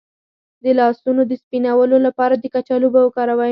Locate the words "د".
0.63-0.65, 1.29-1.31, 2.37-2.45